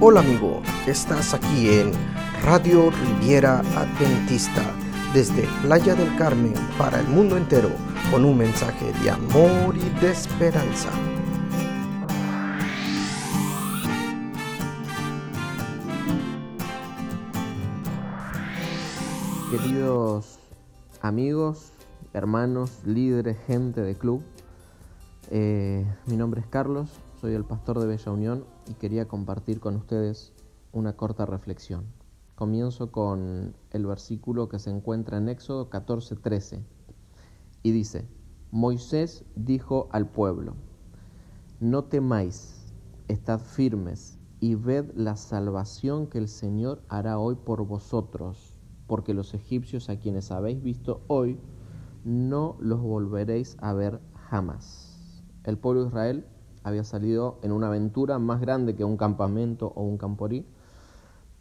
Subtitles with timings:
[0.00, 1.90] Hola amigo, estás aquí en
[2.44, 4.62] Radio Riviera Adventista
[5.12, 7.68] desde Playa del Carmen para el mundo entero
[8.12, 10.90] con un mensaje de amor y de esperanza.
[19.50, 20.38] Queridos
[21.02, 21.72] amigos,
[22.12, 24.22] hermanos, líderes, gente de club,
[25.32, 26.88] eh, mi nombre es Carlos,
[27.20, 30.32] soy el pastor de Bella Unión y quería compartir con ustedes
[30.72, 31.84] una corta reflexión.
[32.36, 36.62] Comienzo con el versículo que se encuentra en Éxodo 14:13
[37.64, 38.06] y dice,
[38.52, 40.54] Moisés dijo al pueblo,
[41.58, 42.72] no temáis,
[43.08, 48.54] estad firmes y ved la salvación que el Señor hará hoy por vosotros,
[48.86, 51.40] porque los egipcios a quienes habéis visto hoy,
[52.04, 55.24] no los volveréis a ver jamás.
[55.42, 56.26] El pueblo de Israel
[56.68, 60.46] había salido en una aventura más grande que un campamento o un camporí.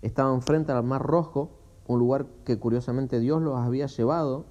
[0.01, 1.51] Estaban frente al Mar Rojo,
[1.87, 4.45] un lugar que curiosamente Dios los había llevado,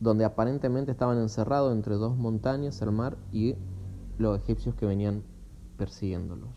[0.00, 3.56] donde aparentemente estaban encerrados entre dos montañas, el mar y
[4.18, 5.22] los egipcios que venían
[5.76, 6.50] persiguiéndolos.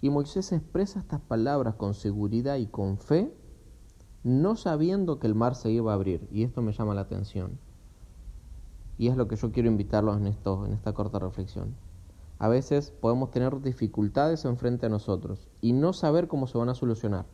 [0.00, 3.34] Y Moisés expresa estas palabras con seguridad y con fe,
[4.24, 6.28] no sabiendo que el mar se iba a abrir.
[6.30, 7.58] Y esto me llama la atención.
[8.98, 11.76] Y es lo que yo quiero invitarlos en, esto, en esta corta reflexión.
[12.38, 16.74] A veces podemos tener dificultades enfrente a nosotros y no saber cómo se van a
[16.74, 17.26] solucionar.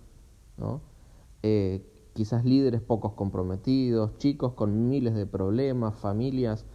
[0.56, 0.80] ¿no?
[1.42, 6.66] Eh, quizás líderes pocos comprometidos, chicos con miles de problemas, familias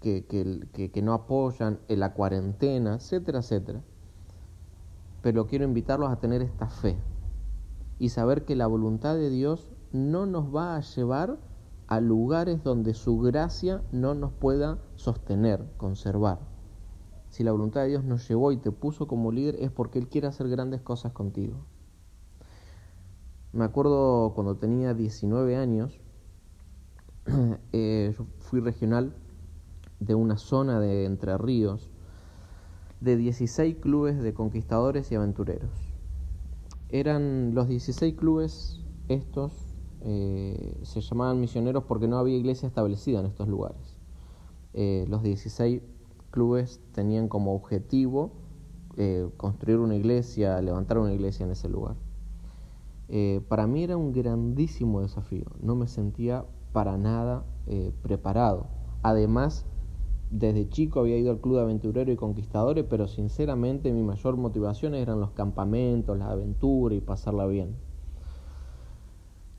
[0.00, 3.82] que, que, que no apoyan, en la cuarentena, etcétera, etcétera.
[5.22, 6.96] Pero quiero invitarlos a tener esta fe
[7.98, 11.38] y saber que la voluntad de Dios no nos va a llevar
[11.88, 16.38] a lugares donde su gracia no nos pueda sostener, conservar.
[17.38, 20.08] Si la voluntad de Dios nos llevó y te puso como líder es porque Él
[20.08, 21.54] quiere hacer grandes cosas contigo.
[23.52, 26.00] Me acuerdo cuando tenía 19 años,
[27.72, 29.14] eh, yo fui regional
[30.00, 31.92] de una zona de Entre Ríos,
[33.00, 35.70] de 16 clubes de conquistadores y aventureros.
[36.88, 39.52] Eran los 16 clubes estos,
[40.00, 43.96] eh, se llamaban misioneros porque no había iglesia establecida en estos lugares.
[44.74, 45.82] Eh, los 16
[46.30, 48.32] clubes tenían como objetivo
[49.00, 51.94] eh, construir una iglesia, levantar una iglesia en ese lugar.
[53.08, 58.66] Eh, para mí era un grandísimo desafío, no me sentía para nada eh, preparado.
[59.02, 59.66] Además,
[60.32, 64.96] desde chico había ido al club de aventureros y conquistadores, pero sinceramente mi mayor motivación
[64.96, 67.76] eran los campamentos, las aventuras y pasarla bien.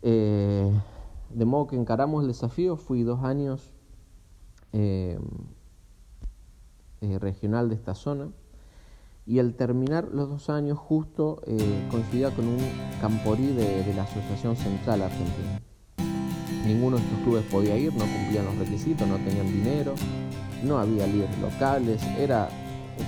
[0.02, 3.74] de modo que encaramos el desafío, fui dos años
[7.02, 8.30] regional de esta zona.
[9.26, 12.58] Y al terminar los dos años justo eh, coincidía con un
[13.00, 15.62] camporí de, la Asociación Central Argentina.
[16.66, 19.94] Ninguno de estos clubes podía ir, no cumplían los requisitos, no tenían dinero,
[20.64, 22.50] no había líderes locales, era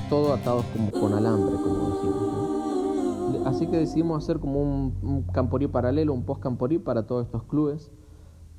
[0.10, 3.48] todo atados como con alambre, como decimos.
[3.48, 7.92] Así que decidimos hacer como un, un camporí paralelo, un post-camporí para todos estos clubes,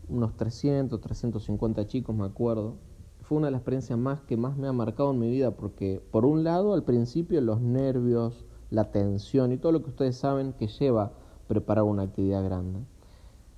[0.09, 2.77] unos 300, 350 chicos, me acuerdo
[3.23, 6.03] fue una de las experiencias más que más me ha marcado en mi vida porque
[6.11, 10.53] por un lado al principio los nervios, la tensión y todo lo que ustedes saben
[10.53, 11.13] que lleva
[11.47, 12.81] preparar una actividad grande.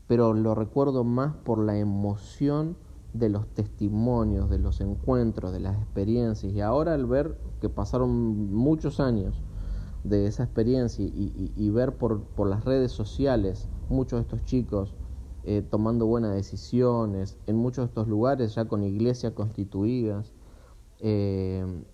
[0.06, 2.76] Pero lo recuerdo más por la emoción
[3.12, 6.52] de los testimonios, de los encuentros, de las experiencias.
[6.52, 9.40] Y ahora al ver que pasaron muchos años
[10.02, 14.94] de esa experiencia y, ver por, por las redes sociales muchos de estos chicos
[15.46, 20.32] eh, tomando buenas decisiones, en muchos de estos lugares ya con iglesias constituidas.
[21.00, 21.84] Eh,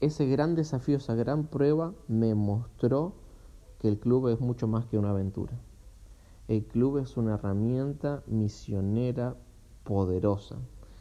[0.00, 3.14] ese gran desafío, esa gran prueba me mostró
[3.78, 5.52] que el club es mucho más que una aventura.
[6.46, 9.34] El club es una herramienta misionera
[9.84, 10.56] poderosa.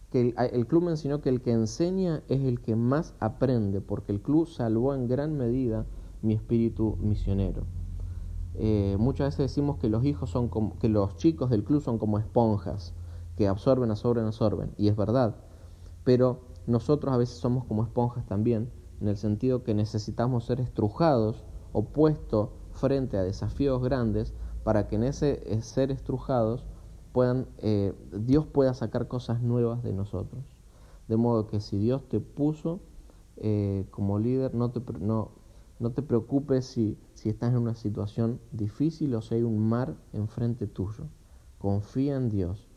[0.10, 4.12] Que el club me enseñó que el que enseña es el que más aprende, porque
[4.12, 5.86] el club salvó en gran medida
[6.22, 7.64] mi espíritu misionero.
[8.56, 11.98] Eh, muchas veces decimos que los hijos son como, que los chicos del club son
[11.98, 12.94] como esponjas,
[13.36, 15.36] que absorben, absorben, absorben, y es verdad.
[16.04, 18.72] Pero nosotros a veces somos como esponjas también,
[19.02, 24.34] en el sentido que necesitamos ser estrujados o puestos frente a desafíos grandes
[24.64, 26.66] para que en ese eh, ser estrujados
[27.12, 30.44] puedan, eh, Dios pueda sacar cosas nuevas de nosotros.
[31.08, 32.80] De modo que si Dios te puso
[33.90, 35.32] como líder, no te, no,
[35.84, 39.98] no te preocupes si, si estás en una situación difícil o si hay un mar
[40.14, 41.10] enfrente tuyo.
[41.58, 42.70] Confía en Dios.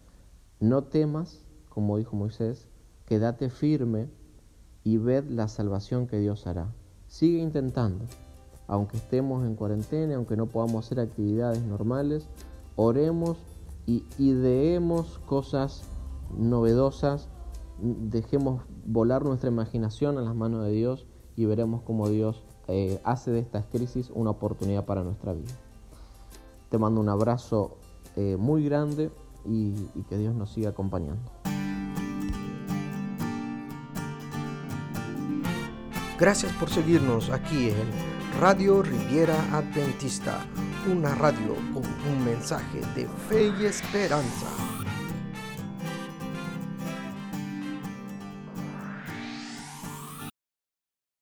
[0.58, 2.69] No temas, como dijo Moisés,
[3.05, 4.08] quédate firme
[4.82, 6.75] y ved la salvación que Dios hará.
[7.06, 8.06] Sigue intentando,
[8.67, 12.29] aunque estemos en cuarentena, aunque no podamos hacer actividades normales,
[12.75, 13.38] oremos
[13.87, 15.85] y ideemos cosas
[16.37, 17.29] novedosas,
[17.79, 21.06] dejemos volar nuestra imaginación en las manos de Dios
[21.37, 25.52] y veremos cómo Dios eh, hace de estas crisis una oportunidad para nuestra vida.
[26.70, 27.76] Te mando un abrazo
[28.16, 29.10] eh, muy grande
[29.44, 29.72] y
[30.08, 31.30] que Dios nos siga acompañando.
[36.18, 40.46] Gracias por seguirnos aquí en Radio Riviera Adventista,
[40.90, 44.46] una radio con un mensaje de fe y esperanza.